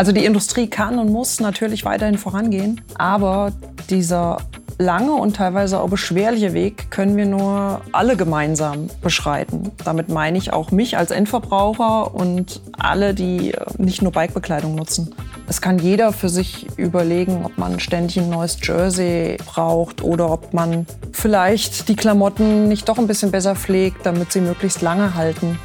[0.00, 3.52] Also die Industrie kann und muss natürlich weiterhin vorangehen, aber
[3.90, 4.38] dieser
[4.78, 9.72] lange und teilweise auch beschwerliche Weg können wir nur alle gemeinsam beschreiten.
[9.84, 15.14] Damit meine ich auch mich als Endverbraucher und alle, die äh, nicht nur Bikebekleidung nutzen.
[15.48, 20.54] Es kann jeder für sich überlegen, ob man ständig ein neues Jersey braucht oder ob
[20.54, 25.58] man vielleicht die Klamotten nicht doch ein bisschen besser pflegt, damit sie möglichst lange halten.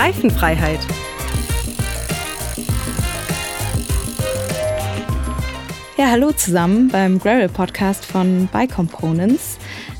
[0.00, 0.80] Reifenfreiheit.
[5.98, 9.58] Ja, hallo zusammen beim Gravel Podcast von Bike Components.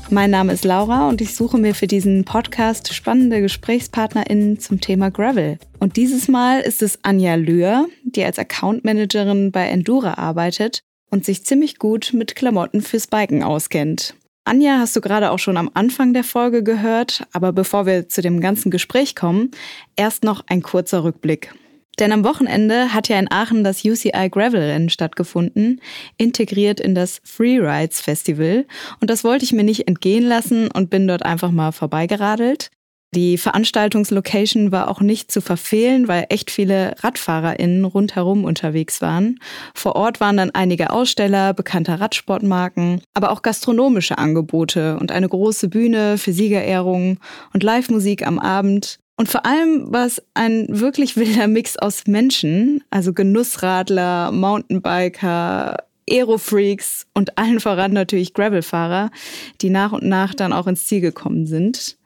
[0.09, 5.11] Mein Name ist Laura und ich suche mir für diesen Podcast spannende GesprächspartnerInnen zum Thema
[5.11, 5.59] Gravel.
[5.77, 11.25] Und dieses Mal ist es Anja Lühr, die als Account Managerin bei Endura arbeitet und
[11.25, 14.15] sich ziemlich gut mit Klamotten fürs Biken auskennt.
[14.43, 18.21] Anja hast du gerade auch schon am Anfang der Folge gehört, aber bevor wir zu
[18.21, 19.51] dem ganzen Gespräch kommen,
[19.95, 21.53] erst noch ein kurzer Rückblick.
[21.99, 25.81] Denn am Wochenende hat ja in Aachen das UCI Gravel Rennen stattgefunden,
[26.17, 28.65] integriert in das Freerides Festival.
[28.99, 32.71] Und das wollte ich mir nicht entgehen lassen und bin dort einfach mal vorbeigeradelt.
[33.13, 39.37] Die Veranstaltungslocation war auch nicht zu verfehlen, weil echt viele RadfahrerInnen rundherum unterwegs waren.
[39.75, 45.67] Vor Ort waren dann einige Aussteller bekannter Radsportmarken, aber auch gastronomische Angebote und eine große
[45.67, 47.19] Bühne für Siegerehrungen
[47.53, 48.97] und Live-Musik am Abend.
[49.17, 57.07] Und vor allem war es ein wirklich wilder Mix aus Menschen, also Genussradler, Mountainbiker, Aerofreaks
[57.13, 59.11] und allen voran natürlich Gravelfahrer,
[59.59, 61.97] die nach und nach dann auch ins Ziel gekommen sind.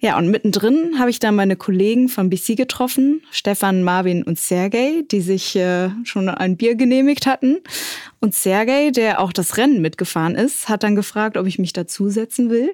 [0.00, 5.04] Ja, und mittendrin habe ich dann meine Kollegen von BC getroffen, Stefan, Marvin und Sergej,
[5.10, 7.58] die sich äh, schon ein Bier genehmigt hatten.
[8.20, 12.48] Und Sergej, der auch das Rennen mitgefahren ist, hat dann gefragt, ob ich mich dazusetzen
[12.48, 12.72] will.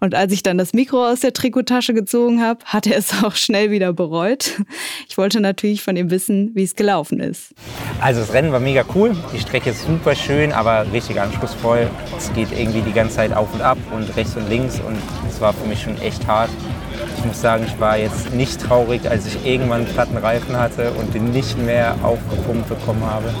[0.00, 3.34] Und als ich dann das Mikro aus der Trikottasche gezogen habe, hat er es auch
[3.34, 4.60] schnell wieder bereut.
[5.08, 7.54] Ich wollte natürlich von ihm wissen, wie es gelaufen ist.
[8.00, 9.16] Also das Rennen war mega cool.
[9.32, 11.88] Die Strecke ist super schön, aber richtig anspruchsvoll.
[12.16, 14.96] Es geht irgendwie die ganze Zeit auf und ab und rechts und links und
[15.28, 16.50] es war für mich schon echt hart.
[17.18, 21.14] Ich muss sagen, ich war jetzt nicht traurig, als ich irgendwann platten Reifen hatte und
[21.14, 23.34] den nicht mehr aufgepumpt bekommen habe.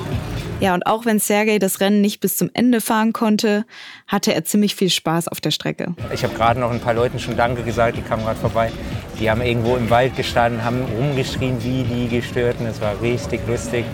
[0.58, 3.66] Ja, und auch wenn Sergej das Rennen nicht bis zum Ende fahren konnte,
[4.06, 5.94] hatte er ziemlich viel Spaß auf der Strecke.
[6.14, 8.72] Ich habe gerade noch ein paar Leuten schon Danke gesagt, die kamen gerade vorbei.
[9.20, 12.64] Die haben irgendwo im Wald gestanden, haben rumgeschrien wie die Gestörten.
[12.66, 13.84] Es war richtig lustig.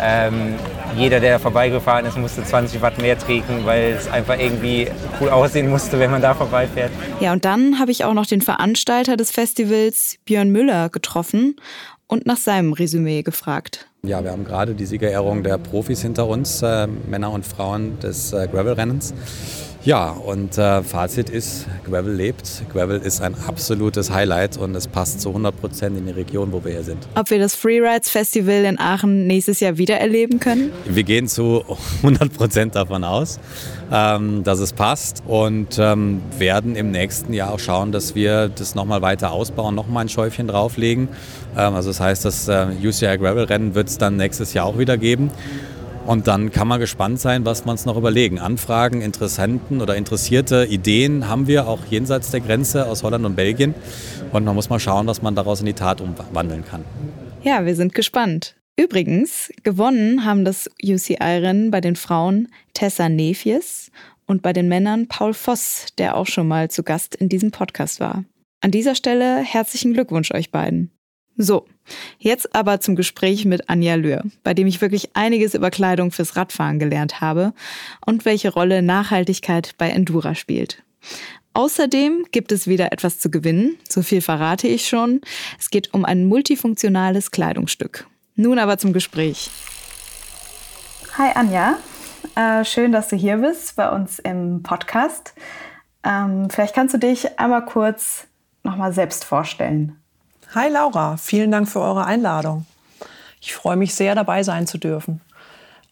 [0.00, 0.54] Ähm,
[0.96, 4.88] jeder, der vorbeigefahren ist, musste 20 Watt mehr trinken, weil es einfach irgendwie
[5.20, 6.90] cool aussehen musste, wenn man da vorbeifährt.
[7.20, 11.56] Ja, und dann habe ich auch noch den Veranstalter des Festivals, Björn Müller, getroffen
[12.06, 13.88] und nach seinem Resümee gefragt.
[14.04, 18.32] Ja, wir haben gerade die Siegerehrung der Profis hinter uns, äh, Männer und Frauen des
[18.32, 19.14] äh, Gravel-Rennens.
[19.84, 22.62] Ja, und äh, Fazit ist, Gravel lebt.
[22.72, 26.64] Gravel ist ein absolutes Highlight und es passt zu 100 Prozent in die Region, wo
[26.64, 26.98] wir hier sind.
[27.16, 30.70] Ob wir das Freerides Festival in Aachen nächstes Jahr wieder erleben können?
[30.84, 31.64] Wir gehen zu
[31.96, 33.40] 100 Prozent davon aus,
[33.90, 38.76] ähm, dass es passt und ähm, werden im nächsten Jahr auch schauen, dass wir das
[38.76, 41.08] nochmal weiter ausbauen, nochmal ein Schäufchen drauflegen.
[41.56, 44.78] Ähm, also das heißt, das äh, UCI Gravel Rennen wird es dann nächstes Jahr auch
[44.78, 45.32] wieder geben.
[46.04, 48.40] Und dann kann man gespannt sein, was wir uns noch überlegen.
[48.40, 53.74] Anfragen, Interessenten oder interessierte Ideen haben wir auch jenseits der Grenze aus Holland und Belgien.
[54.32, 56.84] Und man muss mal schauen, was man daraus in die Tat umwandeln kann.
[57.44, 58.56] Ja, wir sind gespannt.
[58.76, 63.90] Übrigens, gewonnen haben das UCI-Rennen bei den Frauen Tessa Nefies
[64.26, 68.00] und bei den Männern Paul Voss, der auch schon mal zu Gast in diesem Podcast
[68.00, 68.24] war.
[68.60, 70.90] An dieser Stelle herzlichen Glückwunsch euch beiden.
[71.36, 71.66] So,
[72.18, 76.36] jetzt aber zum Gespräch mit Anja Lühr, bei dem ich wirklich einiges über Kleidung fürs
[76.36, 77.54] Radfahren gelernt habe
[78.04, 80.82] und welche Rolle Nachhaltigkeit bei Endura spielt.
[81.54, 85.20] Außerdem gibt es wieder etwas zu gewinnen, so viel verrate ich schon.
[85.58, 88.06] Es geht um ein multifunktionales Kleidungsstück.
[88.36, 89.50] Nun aber zum Gespräch.
[91.18, 91.76] Hi Anja,
[92.36, 95.34] äh, schön, dass du hier bist bei uns im Podcast.
[96.04, 98.26] Ähm, vielleicht kannst du dich einmal kurz
[98.62, 100.01] nochmal selbst vorstellen.
[100.54, 102.66] Hi Laura, vielen Dank für eure Einladung.
[103.40, 105.22] Ich freue mich sehr, dabei sein zu dürfen.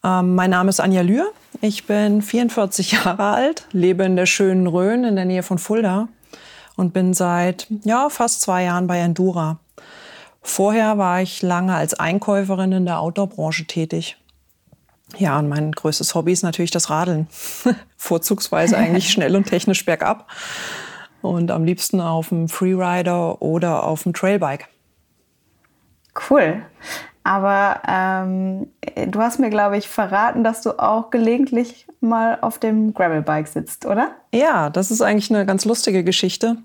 [0.04, 1.32] Ähm, mein Name ist Anja Lühr.
[1.62, 6.08] Ich bin 44 Jahre alt, lebe in der schönen Rhön in der Nähe von Fulda
[6.76, 9.58] und bin seit ja, fast zwei Jahren bei Endura.
[10.42, 14.18] Vorher war ich lange als Einkäuferin in der Outdoor-Branche tätig.
[15.16, 17.28] Ja, und mein größtes Hobby ist natürlich das Radeln.
[17.96, 20.26] Vorzugsweise eigentlich schnell und technisch bergab
[21.22, 24.68] und am liebsten auf dem Freerider oder auf dem Trailbike.
[26.28, 26.62] Cool.
[27.22, 28.68] Aber ähm,
[29.10, 33.84] du hast mir, glaube ich, verraten, dass du auch gelegentlich mal auf dem Gravelbike sitzt,
[33.84, 34.12] oder?
[34.32, 36.56] Ja, das ist eigentlich eine ganz lustige Geschichte.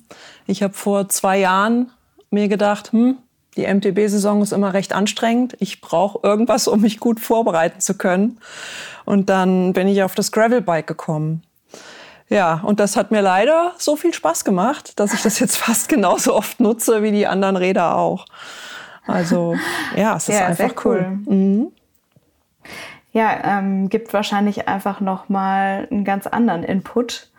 [0.48, 1.92] Ich habe vor zwei Jahren
[2.30, 3.18] mir gedacht, hm,
[3.58, 5.56] die MTB-Saison ist immer recht anstrengend.
[5.60, 8.40] Ich brauche irgendwas, um mich gut vorbereiten zu können.
[9.06, 11.44] Und dann bin ich auf das Gravelbike gekommen.
[12.30, 15.90] Ja, und das hat mir leider so viel Spaß gemacht, dass ich das jetzt fast
[15.90, 18.26] genauso oft nutze wie die anderen Räder auch.
[19.08, 19.56] Also
[19.96, 21.20] ja, es ist ja, einfach cool.
[21.28, 21.36] cool.
[21.36, 21.72] Mhm.
[23.12, 27.30] Ja, ähm, gibt wahrscheinlich einfach noch mal einen ganz anderen Input.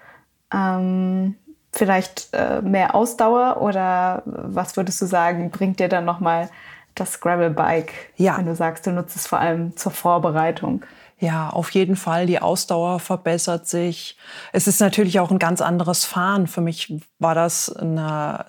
[0.55, 1.35] Ähm,
[1.73, 6.49] vielleicht äh, mehr Ausdauer oder was würdest du sagen, bringt dir dann noch mal
[6.95, 8.39] das Gravelbike, ja.
[8.39, 10.83] wenn du sagst, du nutzt es vor allem zur Vorbereitung?
[11.19, 12.27] Ja, auf jeden Fall.
[12.27, 14.17] Die Ausdauer verbessert sich.
[14.53, 16.47] Es ist natürlich auch ein ganz anderes Fahren.
[16.47, 18.45] Für mich war das eine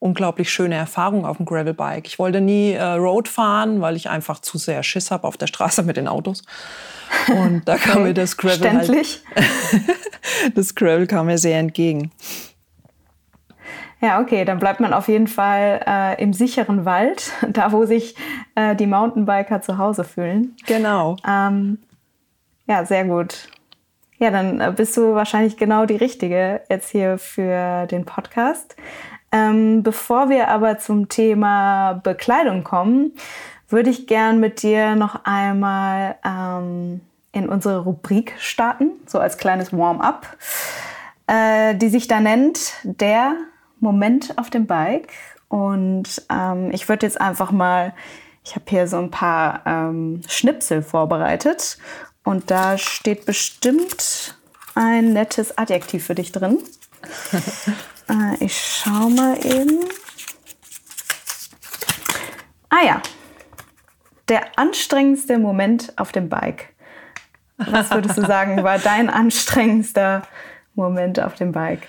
[0.00, 2.06] unglaublich schöne Erfahrung auf dem Gravelbike.
[2.06, 5.46] Ich wollte nie äh, Road fahren, weil ich einfach zu sehr Schiss habe auf der
[5.46, 6.42] Straße mit den Autos.
[7.28, 9.22] Und da kam mir das Gravel halt,
[10.54, 12.12] das Gravel kam mir sehr entgegen.
[14.00, 18.14] Ja, okay, dann bleibt man auf jeden Fall äh, im sicheren Wald, da wo sich
[18.54, 20.56] äh, die Mountainbiker zu Hause fühlen.
[20.66, 21.16] Genau.
[21.26, 21.78] Ähm,
[22.68, 23.48] ja, sehr gut.
[24.18, 28.76] Ja, dann äh, bist du wahrscheinlich genau die Richtige jetzt hier für den Podcast.
[29.30, 33.12] Ähm, bevor wir aber zum Thema Bekleidung kommen,
[33.68, 37.00] würde ich gern mit dir noch einmal ähm,
[37.32, 40.26] in unsere Rubrik starten, so als kleines Warm-up,
[41.26, 43.34] äh, die sich da nennt Der
[43.80, 45.12] Moment auf dem Bike.
[45.48, 47.94] Und ähm, ich würde jetzt einfach mal,
[48.44, 51.78] ich habe hier so ein paar ähm, Schnipsel vorbereitet
[52.28, 54.36] und da steht bestimmt
[54.74, 56.58] ein nettes Adjektiv für dich drin.
[58.10, 59.80] äh, ich schau mal eben.
[62.68, 63.02] Ah ja,
[64.28, 66.74] der anstrengendste Moment auf dem Bike.
[67.56, 70.20] Was würdest du sagen, war dein anstrengendster
[70.74, 71.88] Moment auf dem Bike?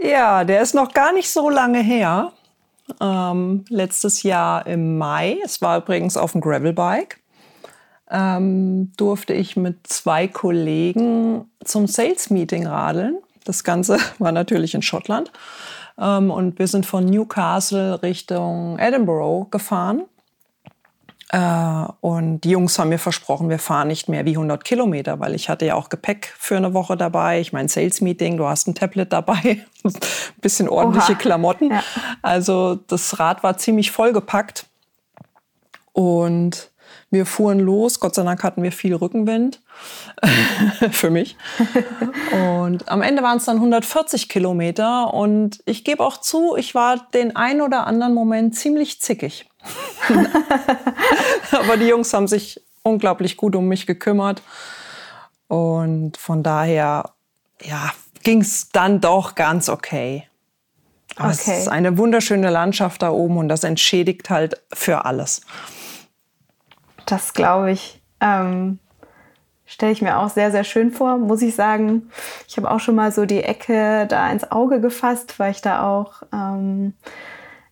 [0.00, 2.32] Ja, der ist noch gar nicht so lange her.
[2.98, 5.36] Ähm, letztes Jahr im Mai.
[5.44, 7.20] Es war übrigens auf dem Gravelbike
[8.10, 13.18] ähm, durfte ich mit zwei Kollegen zum Sales Meeting radeln.
[13.44, 15.32] Das Ganze war natürlich in Schottland.
[15.98, 20.04] Ähm, und wir sind von Newcastle Richtung Edinburgh gefahren.
[21.30, 25.34] Äh, und die Jungs haben mir versprochen, wir fahren nicht mehr wie 100 Kilometer, weil
[25.34, 27.40] ich hatte ja auch Gepäck für eine Woche dabei.
[27.40, 29.92] Ich meine, Sales Meeting, du hast ein Tablet dabei, ein
[30.40, 31.18] bisschen ordentliche Oha.
[31.18, 31.70] Klamotten.
[31.72, 31.82] Ja.
[32.22, 34.66] Also das Rad war ziemlich vollgepackt.
[35.92, 36.70] Und
[37.10, 38.00] wir fuhren los.
[38.00, 39.60] Gott sei Dank hatten wir viel Rückenwind.
[40.90, 41.36] Für mich.
[42.32, 45.14] Und am Ende waren es dann 140 Kilometer.
[45.14, 49.48] Und ich gebe auch zu, ich war den ein oder anderen Moment ziemlich zickig.
[51.52, 54.42] Aber die Jungs haben sich unglaublich gut um mich gekümmert.
[55.48, 57.10] Und von daher,
[57.62, 57.92] ja,
[58.24, 60.26] ging es dann doch ganz okay.
[61.16, 61.30] okay.
[61.30, 65.42] Es ist eine wunderschöne Landschaft da oben und das entschädigt halt für alles.
[67.06, 68.02] Das glaube ich.
[68.20, 68.78] Ähm,
[69.68, 72.08] Stelle ich mir auch sehr, sehr schön vor, muss ich sagen.
[72.46, 75.82] Ich habe auch schon mal so die Ecke da ins Auge gefasst, weil ich da
[75.82, 76.94] auch ähm,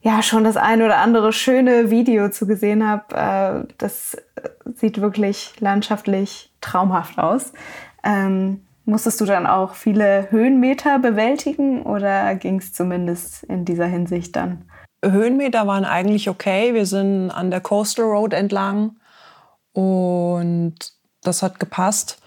[0.00, 3.14] ja schon das ein oder andere schöne Video zu gesehen habe.
[3.14, 4.16] Äh, das
[4.74, 7.52] sieht wirklich landschaftlich traumhaft aus.
[8.02, 14.34] Ähm, musstest du dann auch viele Höhenmeter bewältigen oder ging es zumindest in dieser Hinsicht
[14.34, 14.64] dann?
[15.04, 16.74] Höhenmeter waren eigentlich okay.
[16.74, 18.96] Wir sind an der Coastal Road entlang
[19.74, 20.74] und
[21.22, 22.18] das hat gepasst.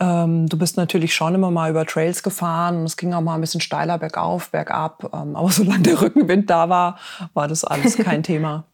[0.00, 3.36] Ähm, du bist natürlich schon immer mal über Trails gefahren und es ging auch mal
[3.36, 5.10] ein bisschen steiler bergauf, bergab.
[5.14, 6.98] Ähm, aber solange der Rückenwind da war,
[7.32, 8.64] war das alles kein Thema.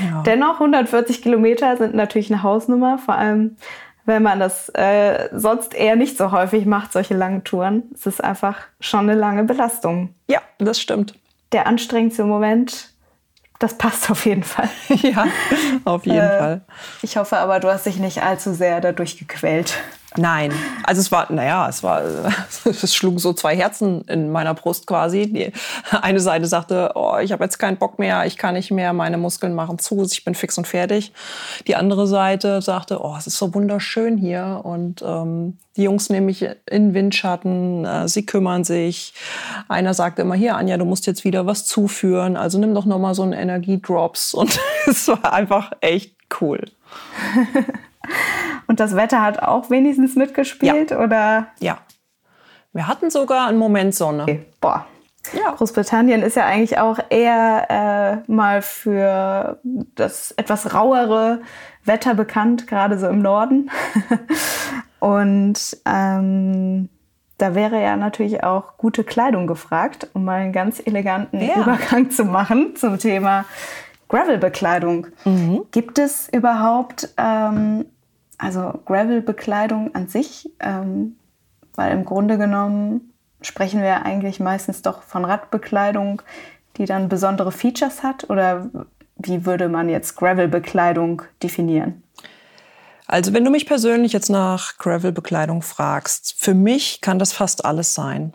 [0.00, 0.22] Ja.
[0.22, 3.56] Dennoch 140 Kilometer sind natürlich eine Hausnummer, vor allem
[4.04, 7.84] wenn man das äh, sonst eher nicht so häufig macht, solche langen Touren.
[7.94, 10.14] Es ist einfach schon eine lange Belastung.
[10.28, 11.14] Ja, das stimmt.
[11.52, 12.91] Der anstrengendste Moment
[13.62, 14.68] das passt auf jeden Fall.
[14.88, 15.26] ja,
[15.84, 16.60] auf jeden äh, Fall.
[17.02, 19.74] Ich hoffe aber, du hast dich nicht allzu sehr dadurch gequält.
[20.16, 20.52] Nein,
[20.82, 22.02] also es war, naja, es war,
[22.64, 25.32] es schlugen so zwei Herzen in meiner Brust quasi.
[25.32, 25.52] Die
[25.90, 29.18] eine Seite sagte, oh, ich habe jetzt keinen Bock mehr, ich kann nicht mehr, meine
[29.18, 31.12] Muskeln machen zu, ich bin fix und fertig.
[31.66, 36.26] Die andere Seite sagte, oh, es ist so wunderschön hier und ähm, die Jungs nehmen
[36.26, 39.14] mich in Windschatten, äh, sie kümmern sich.
[39.68, 42.98] Einer sagte immer, hier Anja, du musst jetzt wieder was zuführen, also nimm doch noch
[42.98, 46.60] mal so einen Energiedrops und es war einfach echt cool.
[48.72, 50.98] Und das Wetter hat auch wenigstens mitgespielt, ja.
[50.98, 51.48] oder?
[51.60, 51.76] Ja.
[52.72, 54.22] Wir hatten sogar einen Moment Sonne.
[54.22, 54.46] Okay.
[54.62, 54.86] Boah.
[55.34, 55.50] Ja.
[55.50, 59.60] Großbritannien ist ja eigentlich auch eher äh, mal für
[59.94, 61.42] das etwas rauere
[61.84, 63.70] Wetter bekannt, gerade so im Norden.
[65.00, 66.88] Und ähm,
[67.36, 71.60] da wäre ja natürlich auch gute Kleidung gefragt, um mal einen ganz eleganten ja.
[71.60, 73.44] Übergang zu machen zum Thema
[74.08, 75.08] Gravel-Bekleidung.
[75.26, 75.66] Mhm.
[75.72, 77.84] Gibt es überhaupt, ähm,
[78.42, 81.16] also Gravel-Bekleidung an sich, ähm,
[81.74, 86.22] weil im Grunde genommen sprechen wir eigentlich meistens doch von Radbekleidung,
[86.76, 88.28] die dann besondere Features hat?
[88.30, 88.68] Oder
[89.16, 92.02] wie würde man jetzt Gravel-Bekleidung definieren?
[93.06, 97.94] Also wenn du mich persönlich jetzt nach Gravel-Bekleidung fragst, für mich kann das fast alles
[97.94, 98.32] sein.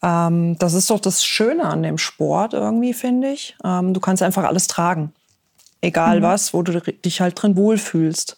[0.00, 3.56] Ähm, das ist doch das Schöne an dem Sport irgendwie, finde ich.
[3.64, 5.12] Ähm, du kannst einfach alles tragen.
[5.80, 6.24] Egal mhm.
[6.24, 8.36] was, wo du dich halt drin wohlfühlst.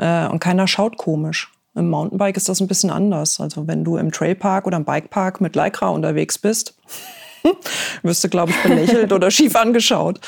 [0.00, 1.52] Äh, und keiner schaut komisch.
[1.74, 3.38] Im Mountainbike ist das ein bisschen anders.
[3.40, 6.74] Also wenn du im Trailpark oder im Bikepark mit Lycra unterwegs bist,
[8.02, 10.20] wirst du, glaube ich, belächelt oder schief angeschaut.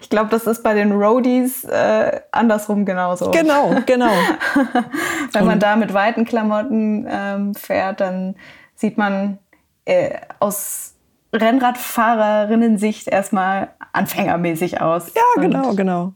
[0.00, 3.32] Ich glaube, das ist bei den Roadies äh, andersrum genauso.
[3.32, 4.12] Genau, genau.
[5.32, 8.36] Wenn man da mit weiten Klamotten ähm, fährt, dann
[8.76, 9.38] sieht man
[9.84, 10.93] äh, aus
[11.34, 15.12] Rennradfahrerinnen-Sicht erstmal anfängermäßig aus.
[15.14, 16.12] Ja, genau, Und genau.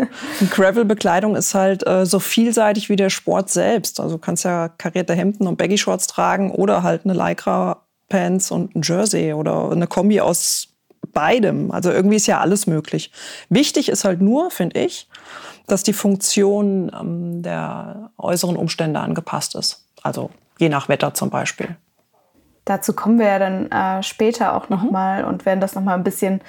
[0.50, 4.00] Gravel-Bekleidung ist halt äh, so vielseitig wie der Sport selbst.
[4.00, 8.82] Also du kannst ja karierte Hemden und Baggy-Shorts tragen oder halt eine Lycra-Pants und ein
[8.82, 10.68] Jersey oder eine Kombi aus
[11.12, 11.70] beidem.
[11.70, 13.12] Also irgendwie ist ja alles möglich.
[13.48, 15.08] Wichtig ist halt nur, finde ich,
[15.66, 19.84] dass die Funktion ähm, der äußeren Umstände angepasst ist.
[20.02, 21.76] Also je nach Wetter zum Beispiel.
[22.64, 25.28] Dazu kommen wir ja dann äh, später auch nochmal mhm.
[25.28, 26.40] und werden das nochmal ein bisschen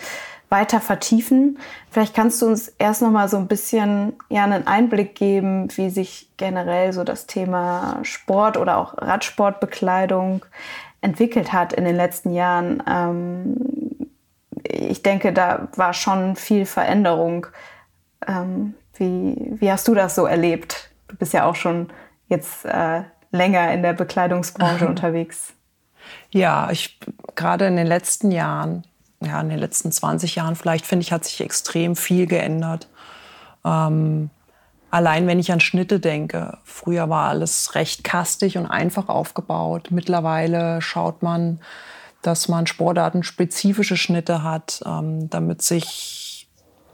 [0.49, 1.57] weiter vertiefen.
[1.89, 6.29] Vielleicht kannst du uns erst nochmal so ein bisschen ja, einen Einblick geben, wie sich
[6.37, 10.45] generell so das Thema Sport oder auch Radsportbekleidung
[11.01, 12.83] entwickelt hat in den letzten Jahren.
[12.87, 13.55] Ähm,
[14.63, 17.47] ich denke, da war schon viel Veränderung.
[18.27, 20.91] Ähm, wie, wie hast du das so erlebt?
[21.07, 21.89] Du bist ja auch schon
[22.27, 23.01] jetzt äh,
[23.31, 25.53] länger in der Bekleidungsbranche unterwegs.
[26.33, 26.99] Ja, ich
[27.35, 28.83] gerade in den letzten Jahren,
[29.21, 32.87] ja, in den letzten 20 Jahren vielleicht, finde ich, hat sich extrem viel geändert.
[33.63, 34.31] Ähm,
[34.89, 39.89] allein wenn ich an Schnitte denke, früher war alles recht kastig und einfach aufgebaut.
[39.91, 41.59] Mittlerweile schaut man,
[42.23, 46.49] dass man sportartenspezifische Schnitte hat, ähm, damit sich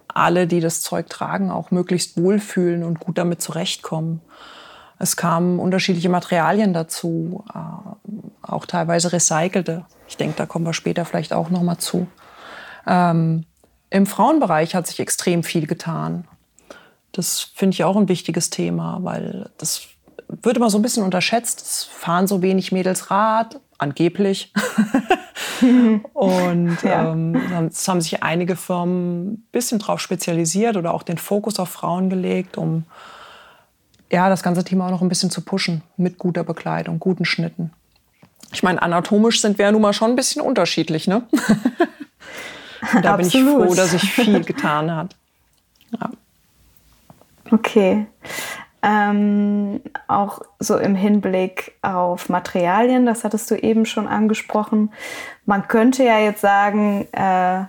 [0.07, 4.19] alle, die das Zeug tragen, auch möglichst wohlfühlen und gut damit zurechtkommen.
[4.99, 7.59] Es kamen unterschiedliche Materialien dazu, äh,
[8.41, 9.85] auch teilweise recycelte.
[10.07, 12.07] Ich denke, da kommen wir später vielleicht auch noch mal zu.
[12.85, 13.45] Ähm,
[13.89, 16.27] Im Frauenbereich hat sich extrem viel getan.
[17.13, 19.87] Das finde ich auch ein wichtiges Thema, weil das
[20.27, 21.61] wird immer so ein bisschen unterschätzt.
[21.61, 24.53] Es fahren so wenig Mädels Rad, angeblich.
[26.13, 27.13] und ja.
[27.13, 31.69] ähm, es haben sich einige Firmen ein bisschen darauf spezialisiert oder auch den Fokus auf
[31.69, 32.83] Frauen gelegt, um
[34.11, 37.71] ja, das ganze Thema auch noch ein bisschen zu pushen mit guter Bekleidung, guten Schnitten.
[38.51, 41.23] Ich meine, anatomisch sind wir ja nun mal schon ein bisschen unterschiedlich, ne?
[43.03, 45.15] da bin ich froh, dass sich viel getan hat.
[45.99, 46.09] Ja.
[47.51, 48.07] Okay.
[48.81, 54.91] Ähm, auch so im Hinblick auf Materialien, das hattest du eben schon angesprochen.
[55.45, 57.65] Man könnte ja jetzt sagen, äh,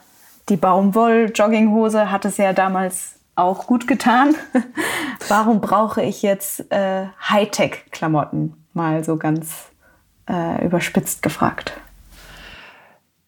[0.48, 4.34] die Baumwoll-Jogginghose hat es ja damals auch gut getan.
[5.28, 8.54] Warum brauche ich jetzt äh, Hightech-Klamotten?
[8.72, 9.70] Mal so ganz
[10.28, 11.72] äh, überspitzt gefragt.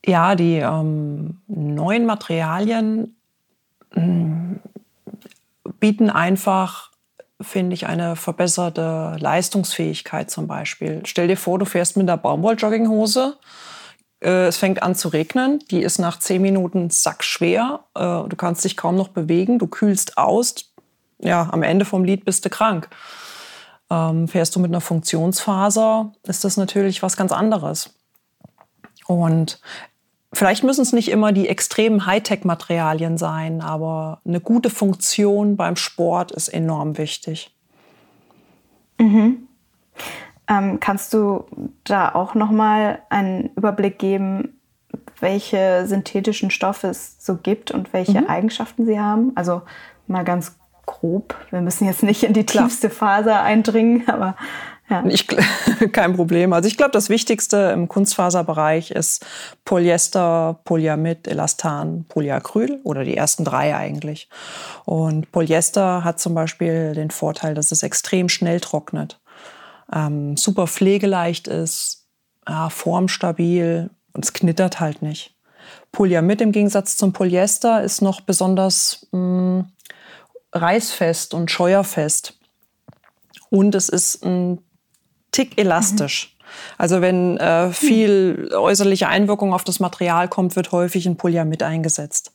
[0.05, 3.17] Ja, die ähm, neuen Materialien
[3.95, 4.01] äh,
[5.79, 6.91] bieten einfach,
[7.41, 11.03] finde ich, eine verbesserte Leistungsfähigkeit zum Beispiel.
[11.05, 13.37] Stell dir vor, du fährst mit einer Baumwoll-Jogginghose
[14.23, 15.59] äh, es fängt an zu regnen.
[15.71, 17.81] Die ist nach zehn Minuten sackschwer.
[17.95, 19.59] Äh, du kannst dich kaum noch bewegen.
[19.59, 20.73] Du kühlst aus.
[21.19, 22.89] Ja, am Ende vom Lied bist du krank.
[23.93, 27.95] Ähm, fährst du mit einer Funktionsfaser, ist das natürlich was ganz anderes.
[29.07, 29.61] Und
[30.33, 36.33] vielleicht müssen es nicht immer die extremen Hightech-Materialien sein, aber eine gute Funktion beim Sport
[36.33, 37.55] ist enorm wichtig.
[38.99, 39.47] Mhm.
[40.49, 41.45] Ähm, kannst du
[41.85, 44.61] da auch noch mal einen Überblick geben,
[45.21, 48.27] welche synthetischen Stoffe es so gibt und welche mhm.
[48.29, 49.33] Eigenschaften sie haben?
[49.35, 49.63] Also
[50.07, 51.35] mal ganz grob.
[51.51, 54.37] Wir müssen jetzt nicht in die tiefste Faser eindringen, aber
[54.91, 55.05] ja.
[55.07, 55.27] Ich,
[55.93, 56.53] kein Problem.
[56.53, 59.25] Also ich glaube, das Wichtigste im Kunstfaserbereich ist
[59.65, 64.29] Polyester, Polyamid, Elastan, Polyacryl oder die ersten drei eigentlich.
[64.85, 69.22] Und Polyester hat zum Beispiel den Vorteil, dass es extrem schnell trocknet
[69.93, 72.07] ähm, super pflegeleicht ist,
[72.49, 75.35] ja, formstabil und es knittert halt nicht.
[75.93, 79.73] Polyamid im Gegensatz zum Polyester ist noch besonders mh, mm,
[80.53, 82.39] reißfest und scheuerfest.
[83.51, 84.59] Und es ist ein
[85.31, 86.35] Tick elastisch.
[86.35, 86.43] Mhm.
[86.79, 92.33] Also wenn äh, viel äußerliche Einwirkung auf das Material kommt, wird häufig ein Polyamid eingesetzt.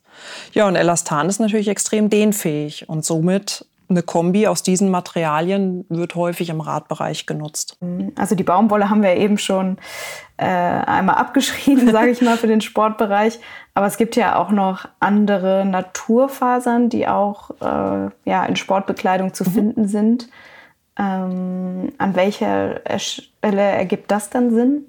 [0.53, 6.15] Ja, und Elastan ist natürlich extrem dehnfähig und somit eine Kombi aus diesen Materialien wird
[6.15, 7.77] häufig im Radbereich genutzt.
[8.15, 9.77] Also die Baumwolle haben wir eben schon
[10.37, 13.39] äh, einmal abgeschrieben, sage ich mal, für den Sportbereich.
[13.73, 19.43] Aber es gibt ja auch noch andere Naturfasern, die auch äh, ja, in Sportbekleidung zu
[19.43, 19.51] mhm.
[19.51, 20.29] finden sind.
[20.99, 24.85] Ähm, an welcher Stelle ergibt das dann Sinn?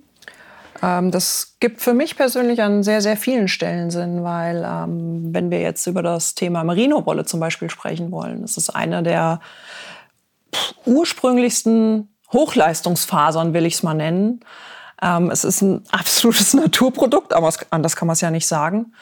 [0.82, 5.50] Ähm, das gibt für mich persönlich an sehr, sehr vielen Stellen Sinn, weil ähm, wenn
[5.50, 9.40] wir jetzt über das Thema Merino-Wolle zum Beispiel sprechen wollen, das ist eine der
[10.84, 14.40] ursprünglichsten Hochleistungsfasern, will ich es mal nennen.
[15.02, 18.92] Ähm, es ist ein absolutes Naturprodukt, aber anders kann man es ja nicht sagen.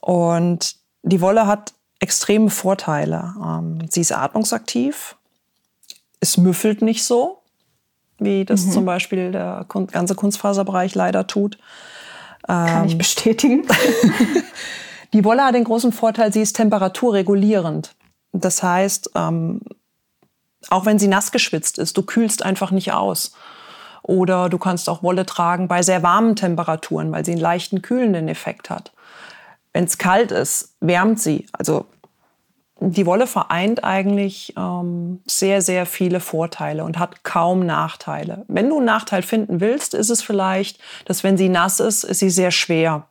[0.00, 3.34] Und die Wolle hat extreme Vorteile.
[3.42, 5.16] Ähm, sie ist atmungsaktiv,
[6.20, 7.41] es müffelt nicht so,
[8.24, 8.72] wie das mhm.
[8.72, 11.58] zum Beispiel der ganze Kunstfaserbereich leider tut.
[12.46, 13.66] Kann ich ähm, bestätigen.
[15.12, 17.94] die Wolle hat den großen Vorteil, sie ist temperaturregulierend.
[18.32, 19.60] Das heißt, ähm,
[20.70, 23.32] auch wenn sie nass geschwitzt ist, du kühlst einfach nicht aus.
[24.02, 28.28] Oder du kannst auch Wolle tragen bei sehr warmen Temperaturen, weil sie einen leichten kühlenden
[28.28, 28.92] Effekt hat.
[29.72, 31.46] Wenn es kalt ist, wärmt sie.
[31.52, 31.86] Also
[32.90, 38.44] die Wolle vereint eigentlich ähm, sehr, sehr viele Vorteile und hat kaum Nachteile.
[38.48, 42.18] Wenn du einen Nachteil finden willst, ist es vielleicht, dass wenn sie nass ist, ist
[42.18, 43.06] sie sehr schwer.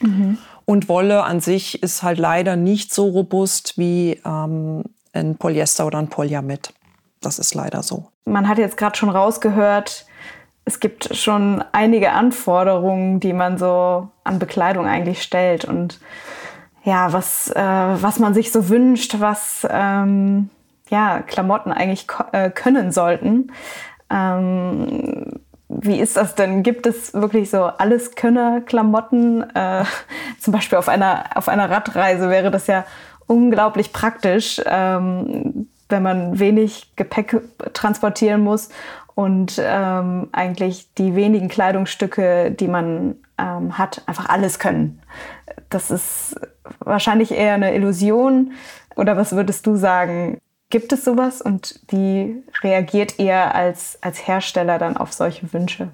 [0.00, 0.38] Mhm.
[0.64, 5.98] Und Wolle an sich ist halt leider nicht so robust wie ähm, ein Polyester oder
[5.98, 6.72] ein Polyamid.
[7.20, 8.08] Das ist leider so.
[8.24, 10.06] Man hat jetzt gerade schon rausgehört,
[10.64, 15.64] es gibt schon einige Anforderungen, die man so an Bekleidung eigentlich stellt.
[15.64, 15.98] Und
[16.84, 20.50] ja, was, äh, was man sich so wünscht, was ähm,
[20.88, 23.52] ja, Klamotten eigentlich äh, können sollten.
[24.10, 26.62] Ähm, wie ist das denn?
[26.62, 29.42] Gibt es wirklich so alles könner Klamotten?
[29.54, 29.84] Äh,
[30.38, 32.84] zum Beispiel auf einer, auf einer Radreise wäre das ja
[33.26, 37.40] unglaublich praktisch, ähm, wenn man wenig Gepäck
[37.74, 38.70] transportieren muss
[39.14, 45.02] und ähm, eigentlich die wenigen Kleidungsstücke, die man ähm, hat, einfach alles können.
[45.68, 46.36] Das ist
[46.80, 48.52] wahrscheinlich eher eine Illusion.
[48.96, 50.38] Oder was würdest du sagen?
[50.70, 55.90] Gibt es sowas und wie reagiert ihr als, als Hersteller dann auf solche Wünsche?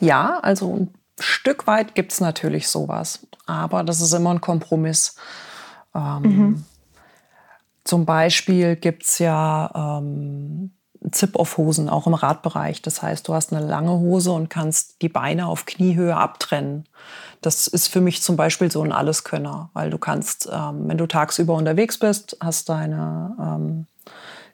[0.00, 5.16] Ja, also ein Stück weit gibt es natürlich sowas, aber das ist immer ein Kompromiss.
[5.94, 6.64] Ähm, mhm.
[7.84, 10.72] Zum Beispiel gibt es ja ähm,
[11.10, 12.82] Zip-Off-Hosen, auch im Radbereich.
[12.82, 16.84] Das heißt, du hast eine lange Hose und kannst die Beine auf Kniehöhe abtrennen.
[17.40, 21.06] Das ist für mich zum Beispiel so ein Alleskönner, weil du kannst, ähm, wenn du
[21.06, 23.86] tagsüber unterwegs bist, hast deine ähm,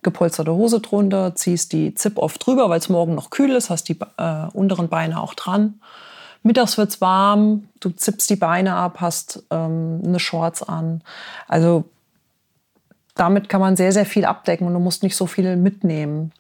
[0.03, 3.99] gepolsterte Hose drunter, ziehst die Zip-Off drüber, weil es morgen noch kühl ist, hast die
[4.19, 5.81] äh, unteren Beine auch dran.
[6.43, 11.03] Mittags wird es warm, du zippst die Beine ab, hast ähm, eine Shorts an.
[11.49, 11.85] Also
[13.15, 16.33] damit kann man sehr, sehr viel abdecken und du musst nicht so viel mitnehmen.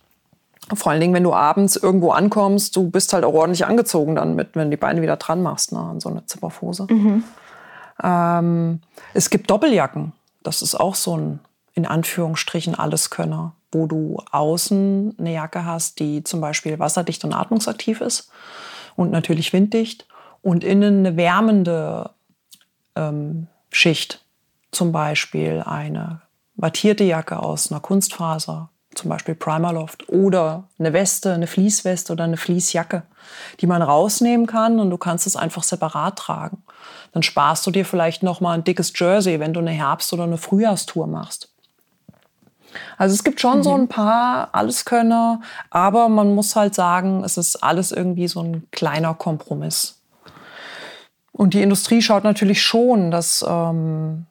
[0.73, 4.35] Vor allen Dingen, wenn du abends irgendwo ankommst, du bist halt auch ordentlich angezogen dann
[4.35, 6.87] mit, wenn du die Beine wieder dran machst, ne, an so eine Zipperhose.
[6.89, 7.25] Mhm.
[8.03, 8.81] Ähm,
[9.13, 10.13] es gibt Doppeljacken.
[10.43, 11.41] Das ist auch so ein,
[11.75, 18.01] in Anführungsstrichen, Alleskönner, wo du außen eine Jacke hast, die zum Beispiel wasserdicht und atmungsaktiv
[18.01, 18.31] ist
[18.97, 20.07] und natürlich winddicht
[20.43, 22.11] und innen eine wärmende
[22.97, 24.25] ähm, Schicht,
[24.71, 26.21] zum Beispiel eine
[26.57, 32.37] wattierte Jacke aus einer Kunstfaser, zum Beispiel Primerloft, oder eine Weste, eine Fließweste oder eine
[32.37, 33.03] Fließjacke,
[33.61, 36.63] die man rausnehmen kann und du kannst es einfach separat tragen.
[37.13, 40.25] Dann sparst du dir vielleicht noch mal ein dickes Jersey, wenn du eine Herbst- oder
[40.25, 41.51] eine Frühjahrstour machst.
[42.97, 43.63] Also es gibt schon mhm.
[43.63, 45.41] so ein paar Alleskönner,
[45.71, 50.01] aber man muss halt sagen, es ist alles irgendwie so ein kleiner Kompromiss.
[51.33, 54.27] Und die Industrie schaut natürlich schon, dass ähm,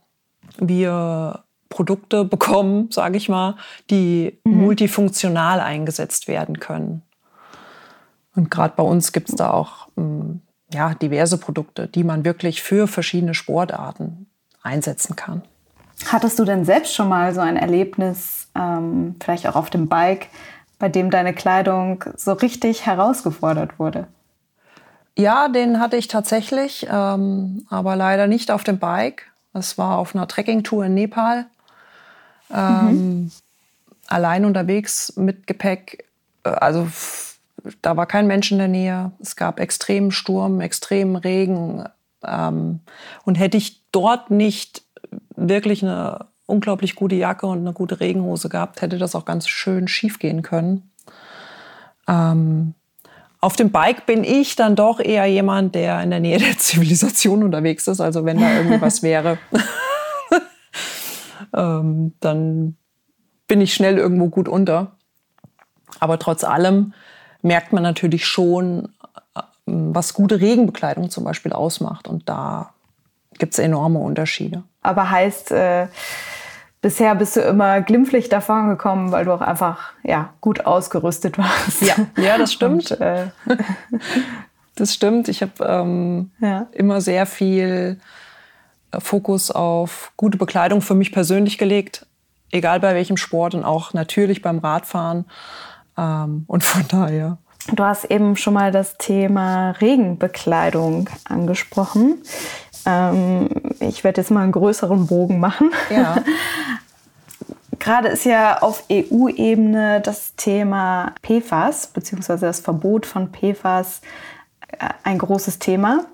[0.58, 1.43] wir
[1.74, 3.56] Produkte bekommen, sage ich mal,
[3.90, 4.62] die mhm.
[4.62, 7.02] multifunktional eingesetzt werden können.
[8.36, 12.62] Und gerade bei uns gibt es da auch ähm, ja, diverse Produkte, die man wirklich
[12.62, 14.28] für verschiedene Sportarten
[14.62, 15.42] einsetzen kann.
[16.08, 20.28] Hattest du denn selbst schon mal so ein Erlebnis, ähm, vielleicht auch auf dem Bike,
[20.78, 24.08] bei dem deine Kleidung so richtig herausgefordert wurde?
[25.18, 29.32] Ja, den hatte ich tatsächlich, ähm, aber leider nicht auf dem Bike.
[29.54, 31.46] Es war auf einer Trekkingtour in Nepal.
[32.54, 33.32] Ähm, mhm.
[34.08, 36.06] Allein unterwegs mit Gepäck.
[36.44, 36.88] Äh, also
[37.82, 39.12] da war kein Mensch in der Nähe.
[39.20, 41.86] Es gab extremen Sturm, extremen Regen.
[42.24, 42.82] Ähm,
[43.26, 44.84] und hätte ich dort nicht
[45.36, 49.88] wirklich eine unglaublich gute Jacke und eine gute Regenhose gehabt, hätte das auch ganz schön
[49.88, 50.90] schief gehen können.
[52.08, 52.74] Ähm,
[53.40, 57.44] auf dem Bike bin ich dann doch eher jemand, der in der Nähe der Zivilisation
[57.44, 58.02] unterwegs ist.
[58.02, 59.38] Also wenn da irgendwie was wäre,
[61.54, 62.78] ähm, dann
[63.48, 64.98] bin ich schnell irgendwo gut unter.
[66.00, 66.94] Aber trotz allem
[67.42, 68.90] merkt man natürlich schon,
[69.68, 72.08] ähm, was gute Regenbekleidung zum Beispiel ausmacht.
[72.08, 72.74] Und da
[73.38, 74.64] gibt es enorme Unterschiede.
[74.82, 75.88] Aber heißt, äh,
[76.82, 81.82] bisher bist du immer glimpflich davon gekommen, weil du auch einfach ja, gut ausgerüstet warst.
[81.82, 82.92] Ja, ja das stimmt.
[82.92, 83.28] Und, äh,
[84.76, 85.28] das stimmt.
[85.28, 86.68] Ich habe ähm, ja.
[86.72, 88.23] immer sehr viel äh,
[89.00, 92.06] Fokus auf gute Bekleidung für mich persönlich gelegt,
[92.52, 95.26] egal bei welchem Sport und auch natürlich beim Radfahren.
[95.98, 97.38] Ähm, und von daher.
[97.72, 102.22] Du hast eben schon mal das Thema Regenbekleidung angesprochen.
[102.86, 105.72] Ähm, ich werde jetzt mal einen größeren Bogen machen.
[105.90, 106.18] Ja.
[107.80, 112.38] Gerade ist ja auf EU-Ebene das Thema PFAS bzw.
[112.38, 114.02] das Verbot von PFAS
[114.70, 116.06] äh, ein großes Thema.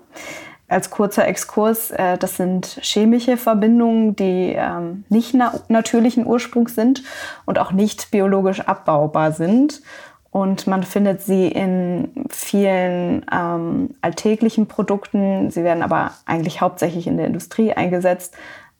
[0.70, 5.34] Als kurzer Exkurs, äh, das sind chemische Verbindungen, die ähm, nicht
[5.68, 7.02] natürlichen Ursprungs sind
[7.44, 9.82] und auch nicht biologisch abbaubar sind
[10.30, 15.50] und man findet sie in vielen ähm, alltäglichen Produkten.
[15.50, 18.36] Sie werden aber eigentlich hauptsächlich in der Industrie eingesetzt.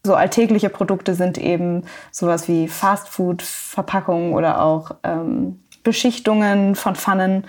[0.06, 7.44] So alltägliche Produkte sind eben sowas wie Fastfood-Verpackungen oder auch ähm, Beschichtungen von Pfannen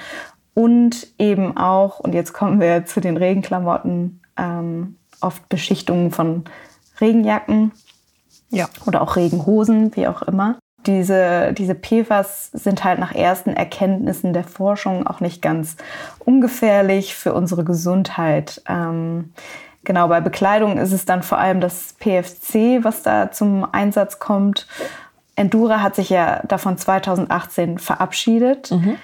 [0.54, 6.44] und eben auch, und jetzt kommen wir zu den Regenklamotten, ähm, oft Beschichtungen von
[7.00, 7.72] Regenjacken
[8.50, 8.68] ja.
[8.86, 14.44] oder auch Regenhosen, wie auch immer diese, diese PFAS sind halt nach ersten Erkenntnissen der
[14.44, 15.78] Forschung auch nicht ganz
[16.20, 18.62] ungefährlich für unsere Gesundheit.
[18.68, 19.34] Ähm,
[19.84, 24.68] genau, bei Bekleidung ist es dann vor allem das PFC, was da zum Einsatz kommt.
[25.36, 28.72] Endura hat sich ja davon 2018 verabschiedet.
[28.72, 28.98] Mhm.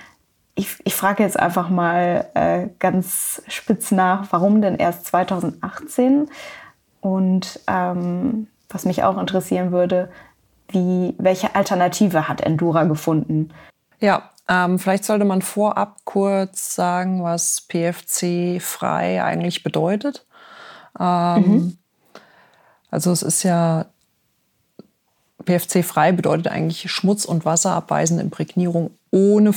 [0.59, 6.29] Ich, ich frage jetzt einfach mal äh, ganz spitz nach, warum denn erst 2018?
[6.99, 10.09] Und ähm, was mich auch interessieren würde,
[10.69, 13.51] wie, welche Alternative hat Endura gefunden?
[13.99, 20.25] Ja, ähm, vielleicht sollte man vorab kurz sagen, was PFC-frei eigentlich bedeutet.
[20.99, 21.77] Ähm, mhm.
[22.89, 23.85] Also es ist ja,
[25.45, 29.53] PFC-frei bedeutet eigentlich Schmutz- und wasserabweisende Imprägnierung ohne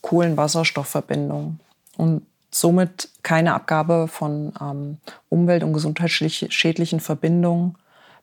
[0.00, 1.58] Fluorkohlenwasserstoffverbindung
[1.96, 7.76] und somit keine Abgabe von ähm, umwelt- und gesundheitsschädlichen Verbindungen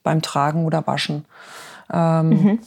[0.03, 1.25] beim Tragen oder Waschen.
[1.91, 2.59] Ähm, mhm.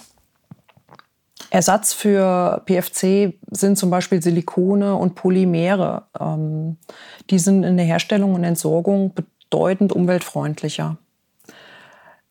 [1.51, 6.05] Ersatz für PFC sind zum Beispiel Silikone und Polymere.
[6.19, 6.77] Ähm,
[7.29, 10.97] die sind in der Herstellung und Entsorgung bedeutend umweltfreundlicher.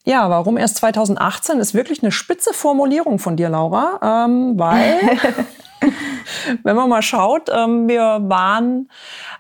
[0.06, 5.00] Ja, warum erst 2018 ist wirklich eine spitze Formulierung von dir, Laura, ähm, weil,
[6.64, 8.90] wenn man mal schaut, ähm, wir waren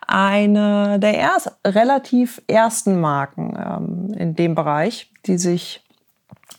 [0.08, 5.84] eine der erst, relativ ersten Marken ähm, in dem Bereich, die sich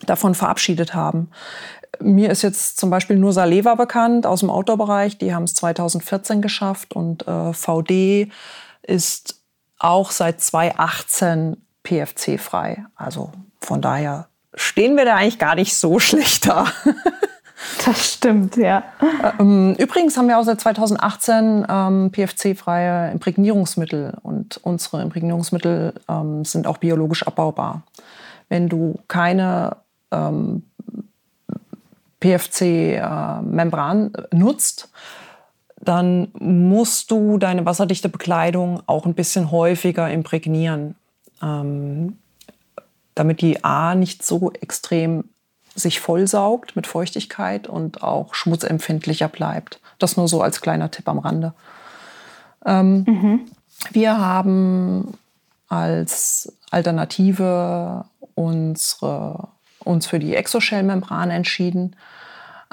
[0.07, 1.31] davon verabschiedet haben.
[2.01, 5.19] Mir ist jetzt zum Beispiel nur Saleva bekannt aus dem Outdoor-Bereich.
[5.19, 8.31] Die haben es 2014 geschafft und äh, VD
[8.83, 9.43] ist
[9.79, 12.85] auch seit 2018 PFC-frei.
[12.95, 16.67] Also von daher stehen wir da eigentlich gar nicht so schlecht da.
[17.85, 18.85] Das stimmt, ja.
[19.39, 26.67] Ähm, übrigens haben wir auch seit 2018 ähm, PFC-freie Imprägnierungsmittel und unsere Imprägnierungsmittel ähm, sind
[26.67, 27.83] auch biologisch abbaubar.
[28.49, 29.77] Wenn du keine
[30.11, 30.65] ähm,
[32.21, 34.91] PFC-Membran nutzt,
[35.81, 40.95] dann musst du deine wasserdichte Bekleidung auch ein bisschen häufiger imprägnieren,
[41.43, 42.19] ähm,
[43.15, 45.30] damit die A nicht so extrem
[45.75, 49.81] sich vollsaugt mit Feuchtigkeit und auch schmutzempfindlicher bleibt.
[49.99, 51.55] Das nur so als kleiner Tipp am Rande.
[52.67, 53.41] Ähm, mhm.
[53.93, 55.15] Wir haben
[55.69, 58.05] als Alternative
[58.35, 59.49] unsere
[59.85, 61.97] uns für die Exoshell-Membran entschieden.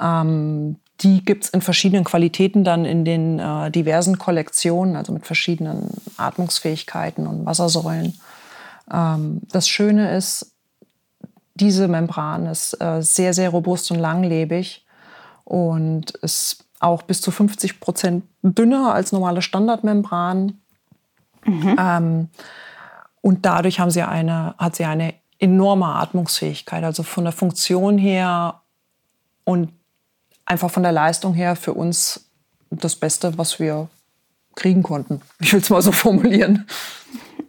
[0.00, 5.26] Ähm, die gibt es in verschiedenen Qualitäten dann in den äh, diversen Kollektionen, also mit
[5.26, 8.18] verschiedenen Atmungsfähigkeiten und Wassersäulen.
[8.92, 10.52] Ähm, das Schöne ist,
[11.60, 14.86] diese Membran ist äh, sehr, sehr robust und langlebig
[15.44, 20.60] und ist auch bis zu 50 Prozent dünner als normale Standardmembran.
[21.44, 21.76] Mhm.
[21.78, 22.28] Ähm,
[23.20, 26.84] und dadurch haben sie eine, hat sie eine enorme Atmungsfähigkeit.
[26.84, 28.60] Also von der Funktion her
[29.44, 29.72] und
[30.46, 32.28] einfach von der Leistung her für uns
[32.70, 33.88] das Beste, was wir
[34.54, 35.20] kriegen konnten.
[35.40, 36.66] Ich will es mal so formulieren.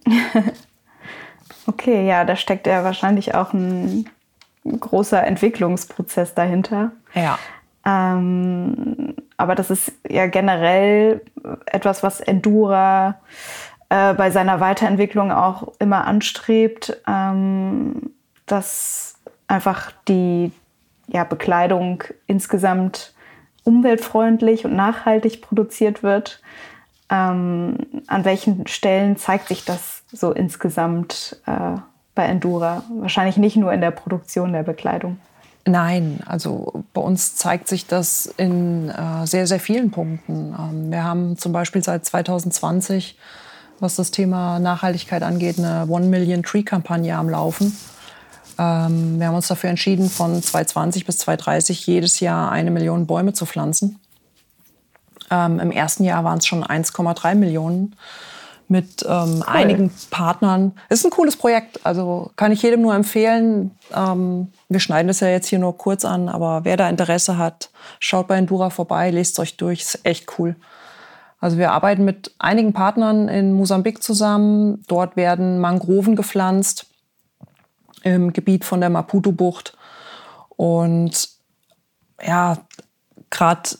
[1.70, 4.08] okay, ja, da steckt ja wahrscheinlich auch ein
[4.64, 6.92] großer Entwicklungsprozess dahinter.
[7.14, 7.38] Ja.
[7.86, 11.22] Ähm, aber das ist ja generell
[11.66, 13.20] etwas, was Endura
[13.88, 18.10] äh, bei seiner Weiterentwicklung auch immer anstrebt, ähm,
[18.46, 19.14] dass
[19.46, 20.52] einfach die
[21.06, 23.14] ja, Bekleidung insgesamt
[23.64, 26.42] umweltfreundlich und nachhaltig produziert wird.
[27.10, 31.76] Ähm, an welchen Stellen zeigt sich das so insgesamt äh,
[32.14, 32.84] bei Endura?
[33.00, 35.18] Wahrscheinlich nicht nur in der Produktion der Bekleidung.
[35.66, 40.54] Nein, also bei uns zeigt sich das in äh, sehr, sehr vielen Punkten.
[40.58, 43.18] Ähm, wir haben zum Beispiel seit 2020,
[43.78, 47.76] was das Thema Nachhaltigkeit angeht, eine One Million Tree Kampagne am Laufen.
[48.58, 53.34] Ähm, wir haben uns dafür entschieden, von 2020 bis 2030 jedes Jahr eine Million Bäume
[53.34, 53.99] zu pflanzen.
[55.30, 57.96] Ähm, Im ersten Jahr waren es schon 1,3 Millionen
[58.68, 59.42] mit ähm, cool.
[59.46, 60.72] einigen Partnern.
[60.88, 63.72] Ist ein cooles Projekt, also kann ich jedem nur empfehlen.
[63.92, 67.70] Ähm, wir schneiden das ja jetzt hier nur kurz an, aber wer da Interesse hat,
[67.98, 70.54] schaut bei Endura vorbei, lest es euch durch, ist echt cool.
[71.40, 74.84] Also wir arbeiten mit einigen Partnern in Mosambik zusammen.
[74.86, 76.86] Dort werden Mangroven gepflanzt
[78.02, 79.76] im Gebiet von der Maputo-Bucht.
[80.50, 81.28] Und
[82.22, 82.58] ja,
[83.30, 83.70] gerade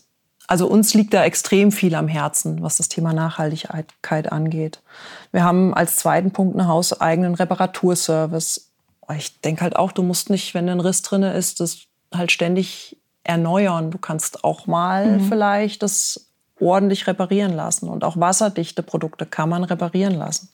[0.50, 4.82] also uns liegt da extrem viel am Herzen, was das Thema Nachhaltigkeit angeht.
[5.30, 8.68] Wir haben als zweiten Punkt einen hauseigenen Reparaturservice.
[9.16, 11.82] Ich denke halt auch, du musst nicht, wenn ein Riss drin ist, das
[12.12, 13.92] halt ständig erneuern.
[13.92, 15.28] Du kannst auch mal mhm.
[15.28, 16.26] vielleicht das
[16.58, 17.88] ordentlich reparieren lassen.
[17.88, 20.48] Und auch wasserdichte Produkte kann man reparieren lassen.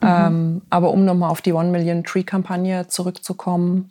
[0.00, 0.08] Mhm.
[0.08, 3.90] Ähm, aber um nochmal auf die One Million Tree Kampagne zurückzukommen.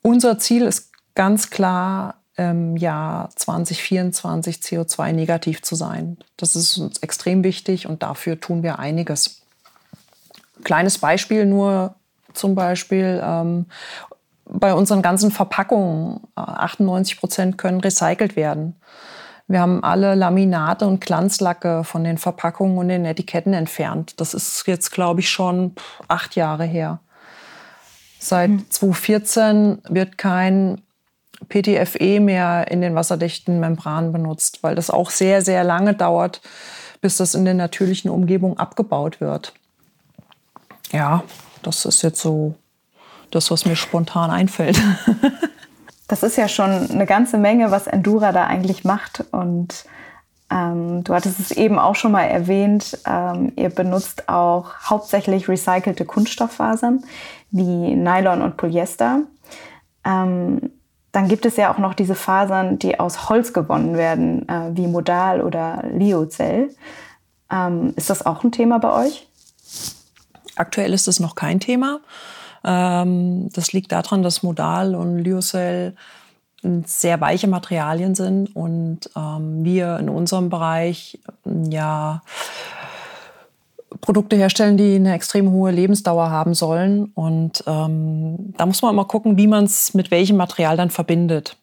[0.00, 6.16] Unser Ziel ist ganz klar, im Jahr 2024 CO2-negativ zu sein.
[6.36, 9.42] Das ist uns extrem wichtig und dafür tun wir einiges.
[10.62, 11.96] Kleines Beispiel nur
[12.32, 13.66] zum Beispiel ähm,
[14.44, 16.20] bei unseren ganzen Verpackungen.
[16.36, 18.76] 98 äh, Prozent können recycelt werden.
[19.48, 24.20] Wir haben alle Laminate und Glanzlacke von den Verpackungen und den Etiketten entfernt.
[24.20, 25.74] Das ist jetzt, glaube ich, schon
[26.06, 27.00] acht Jahre her.
[28.20, 29.94] Seit 2014 hm.
[29.94, 30.82] wird kein
[31.48, 36.40] PTFE mehr in den wasserdichten Membranen benutzt, weil das auch sehr, sehr lange dauert,
[37.00, 39.52] bis das in der natürlichen Umgebung abgebaut wird.
[40.90, 41.22] Ja,
[41.62, 42.54] das ist jetzt so
[43.30, 44.80] das, was mir spontan einfällt.
[46.08, 49.24] das ist ja schon eine ganze Menge, was Endura da eigentlich macht.
[49.30, 49.84] Und
[50.50, 56.04] ähm, du hattest es eben auch schon mal erwähnt, ähm, ihr benutzt auch hauptsächlich recycelte
[56.04, 57.04] Kunststofffasern
[57.50, 59.22] wie Nylon und Polyester.
[60.04, 60.70] Ähm,
[61.12, 64.86] dann gibt es ja auch noch diese Fasern, die aus Holz gewonnen werden, äh, wie
[64.86, 66.70] Modal oder Liozell.
[67.50, 69.26] Ähm, ist das auch ein Thema bei euch?
[70.56, 72.00] Aktuell ist es noch kein Thema.
[72.64, 75.94] Ähm, das liegt daran, dass Modal und Liocell
[76.84, 82.22] sehr weiche Materialien sind und ähm, wir in unserem Bereich ja
[84.00, 87.12] Produkte herstellen, die eine extrem hohe Lebensdauer haben sollen.
[87.14, 91.56] Und ähm, da muss man immer gucken, wie man es mit welchem Material dann verbindet.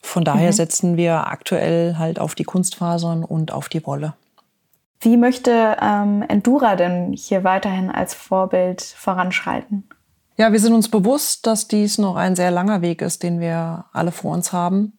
[0.00, 0.54] Von daher mhm.
[0.54, 4.14] setzen wir aktuell halt auf die Kunstfasern und auf die Wolle.
[5.00, 9.88] Wie möchte ähm, Endura denn hier weiterhin als Vorbild voranschreiten?
[10.36, 13.84] Ja, wir sind uns bewusst, dass dies noch ein sehr langer Weg ist, den wir
[13.92, 14.98] alle vor uns haben.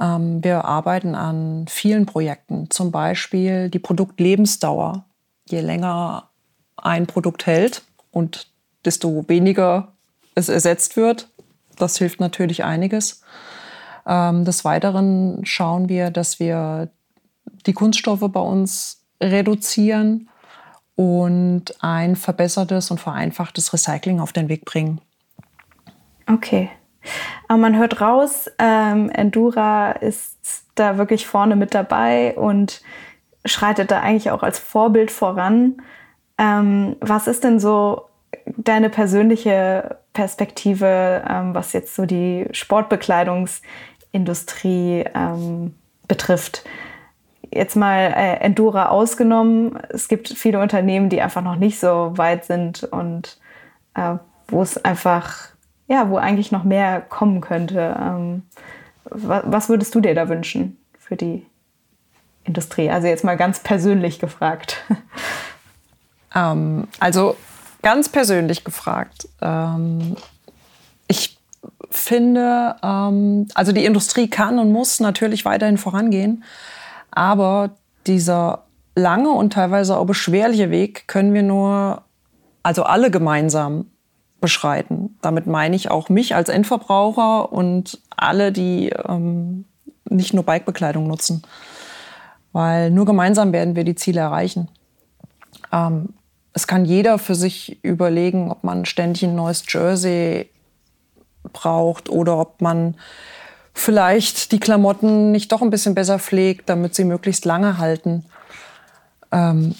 [0.00, 5.04] Ähm, wir arbeiten an vielen Projekten, zum Beispiel die Produktlebensdauer
[5.48, 6.28] je länger
[6.76, 8.48] ein Produkt hält und
[8.84, 9.92] desto weniger
[10.34, 11.28] es ersetzt wird.
[11.78, 13.22] Das hilft natürlich einiges.
[14.06, 16.90] Ähm, des Weiteren schauen wir, dass wir
[17.66, 20.28] die Kunststoffe bei uns reduzieren
[20.96, 25.00] und ein verbessertes und vereinfachtes Recycling auf den Weg bringen.
[26.30, 26.70] Okay.
[27.48, 32.80] Aber man hört raus, ähm, Endura ist da wirklich vorne mit dabei und
[33.44, 35.82] schreitet da eigentlich auch als Vorbild voran.
[36.38, 38.06] Ähm, was ist denn so
[38.56, 45.74] deine persönliche Perspektive, ähm, was jetzt so die Sportbekleidungsindustrie ähm,
[46.08, 46.64] betrifft?
[47.52, 49.78] Jetzt mal äh, Endura ausgenommen.
[49.90, 53.38] Es gibt viele Unternehmen, die einfach noch nicht so weit sind und
[53.94, 54.16] äh,
[54.48, 55.50] wo es einfach,
[55.86, 57.96] ja, wo eigentlich noch mehr kommen könnte.
[58.00, 58.42] Ähm,
[59.04, 61.46] was würdest du dir da wünschen für die
[62.44, 62.90] Industrie?
[62.90, 64.82] Also jetzt mal ganz persönlich gefragt.
[66.36, 67.36] Ähm, also
[67.82, 69.28] ganz persönlich gefragt.
[69.40, 70.16] Ähm,
[71.06, 71.38] ich
[71.90, 76.42] finde, ähm, also die Industrie kann und muss natürlich weiterhin vorangehen,
[77.10, 77.70] aber
[78.06, 78.64] dieser
[78.96, 82.02] lange und teilweise auch beschwerliche Weg können wir nur,
[82.62, 83.86] also alle gemeinsam
[84.40, 85.16] beschreiten.
[85.22, 89.64] Damit meine ich auch mich als Endverbraucher und alle, die ähm,
[90.08, 91.42] nicht nur Bikebekleidung nutzen.
[92.54, 94.68] Weil nur gemeinsam werden wir die Ziele erreichen.
[95.72, 96.10] Ähm,
[96.52, 100.48] es kann jeder für sich überlegen, ob man ständig ein neues Jersey
[101.52, 102.94] braucht oder ob man
[103.74, 108.24] vielleicht die Klamotten nicht doch ein bisschen besser pflegt, damit sie möglichst lange halten.
[109.32, 109.74] Ähm,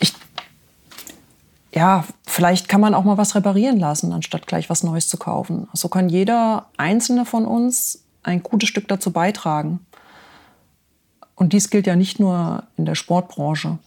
[0.00, 0.12] ich,
[1.72, 5.68] ja, vielleicht kann man auch mal was reparieren lassen, anstatt gleich was Neues zu kaufen.
[5.72, 9.86] So kann jeder einzelne von uns ein gutes Stück dazu beitragen.
[11.40, 13.78] Und dies gilt ja nicht nur in der Sportbranche.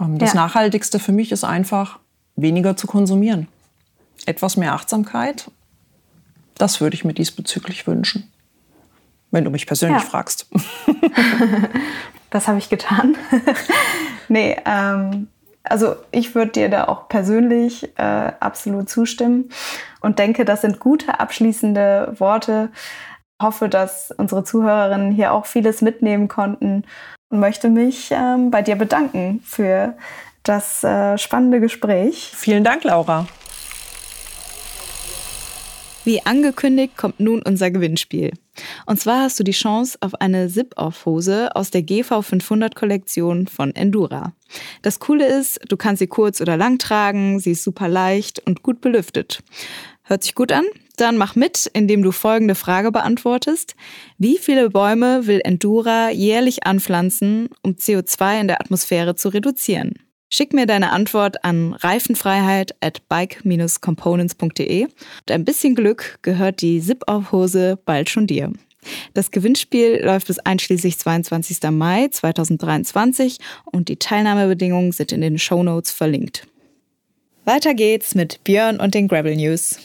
[0.00, 0.42] Ähm, das ja.
[0.42, 1.98] Nachhaltigste für mich ist einfach,
[2.36, 3.48] weniger zu konsumieren.
[4.26, 5.50] Etwas mehr Achtsamkeit
[6.58, 8.30] das würde ich mir diesbezüglich wünschen.
[9.30, 10.08] Wenn du mich persönlich ja.
[10.08, 10.48] fragst.
[12.30, 13.16] das habe ich getan.
[14.28, 15.28] nee, ähm,
[15.62, 19.50] also ich würde dir da auch persönlich äh, absolut zustimmen
[20.00, 22.70] und denke, das sind gute abschließende Worte.
[23.40, 26.84] Hoffe, dass unsere Zuhörerinnen hier auch vieles mitnehmen konnten
[27.30, 29.96] und möchte mich ähm, bei dir bedanken für
[30.42, 32.32] das äh, spannende Gespräch.
[32.34, 33.26] Vielen Dank, Laura.
[36.04, 38.32] Wie angekündigt kommt nun unser Gewinnspiel.
[38.86, 44.32] Und zwar hast du die Chance auf eine Zip-Off-Hose aus der GV500-Kollektion von Endura.
[44.80, 48.62] Das Coole ist, du kannst sie kurz oder lang tragen, sie ist super leicht und
[48.62, 49.42] gut belüftet.
[50.08, 50.64] Hört sich gut an?
[50.96, 53.76] Dann mach mit, indem du folgende Frage beantwortest.
[54.16, 59.96] Wie viele Bäume will Endura jährlich anpflanzen, um CO2 in der Atmosphäre zu reduzieren?
[60.32, 67.78] Schick mir deine Antwort an reifenfreiheit at bike-components.de und ein bisschen Glück gehört die Zip-Off-Hose
[67.84, 68.50] bald schon dir.
[69.12, 71.58] Das Gewinnspiel läuft bis einschließlich 22.
[71.70, 76.46] Mai 2023 und die Teilnahmebedingungen sind in den Show Notes verlinkt.
[77.48, 79.78] Weiter geht's mit Björn und den Gravel News.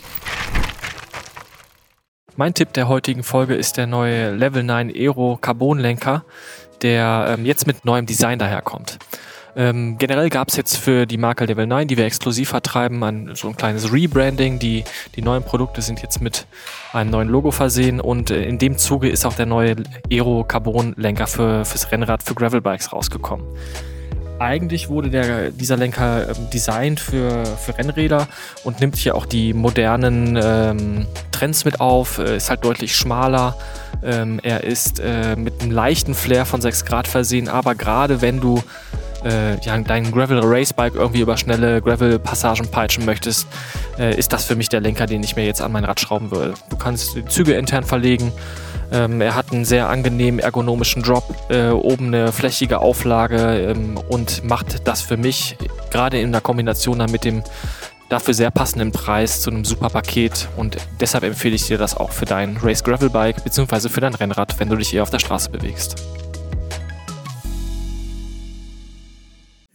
[2.36, 6.26] Mein Tipp der heutigen Folge ist der neue Level 9 Aero Carbon Lenker,
[6.82, 9.00] der ähm, jetzt mit neuem Design daherkommt.
[9.56, 13.34] Ähm, generell gab es jetzt für die Marke Level 9, die wir exklusiv vertreiben, ein,
[13.34, 14.60] so ein kleines Rebranding.
[14.60, 14.84] Die,
[15.16, 16.46] die neuen Produkte sind jetzt mit
[16.92, 19.78] einem neuen Logo versehen und äh, in dem Zuge ist auch der neue
[20.12, 23.46] Aero Carbon Lenker für, fürs Rennrad für Gravelbikes rausgekommen.
[24.40, 28.28] Eigentlich wurde der, dieser Lenker ähm, designt für, für Rennräder
[28.64, 33.56] und nimmt hier auch die modernen ähm, Trends mit auf, äh, ist halt deutlich schmaler.
[34.04, 38.40] Ähm, er ist äh, mit einem leichten Flair von 6 Grad versehen, aber gerade wenn
[38.42, 38.62] du
[39.24, 43.48] äh, ja, dein Gravel Racebike irgendwie über schnelle Gravel-Passagen peitschen möchtest,
[43.98, 46.32] äh, ist das für mich der Lenker, den ich mir jetzt an mein Rad schrauben
[46.32, 46.56] würde.
[46.70, 48.32] Du kannst die Züge intern verlegen.
[48.94, 54.44] Ähm, er hat einen sehr angenehmen ergonomischen Drop, äh, oben eine flächige Auflage ähm, und
[54.44, 55.58] macht das für mich
[55.90, 57.44] gerade in der Kombination dann mit dem
[58.10, 62.12] dafür sehr passenden Preis zu einem super Paket und deshalb empfehle ich dir das auch
[62.12, 63.90] für dein Race Gravel Bike bzw.
[63.90, 65.96] für dein Rennrad, wenn du dich eher auf der Straße bewegst.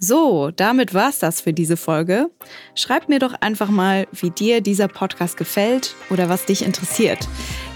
[0.01, 2.31] So, damit war's das für diese Folge.
[2.77, 7.27] Schreib mir doch einfach mal, wie dir dieser Podcast gefällt oder was dich interessiert.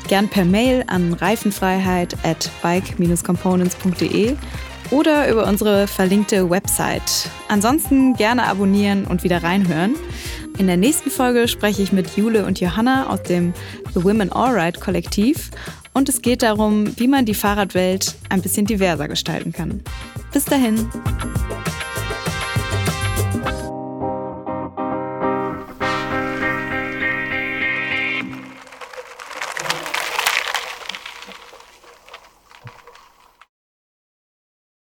[0.09, 4.37] Gern per Mail an reifenfreiheit at bike-components.de
[4.91, 7.31] oder über unsere verlinkte Website.
[7.49, 9.95] Ansonsten gerne abonnieren und wieder reinhören.
[10.59, 13.55] In der nächsten Folge spreche ich mit Jule und Johanna aus dem
[13.95, 15.51] The Women Alright Kollektiv
[15.95, 19.83] und es geht darum, wie man die Fahrradwelt ein bisschen diverser gestalten kann.
[20.33, 20.89] Bis dahin.